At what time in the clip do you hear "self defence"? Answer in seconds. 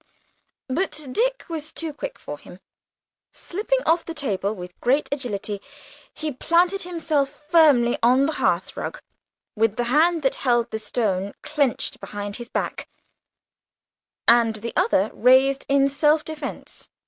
15.87-16.89